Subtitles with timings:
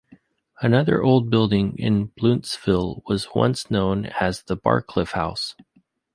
[0.61, 5.53] Another old building in Blountsville was once known as the Barclift House.